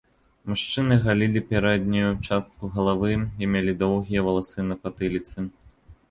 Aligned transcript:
Мужчыны 0.51 0.95
галілі 1.01 1.41
пярэднюю 1.49 2.13
частку 2.27 2.69
галавы 2.77 3.11
і 3.43 3.49
мелі 3.57 3.75
доўгія 3.83 4.23
валасы 4.29 4.65
на 4.71 4.79
патыліцы. 4.87 5.37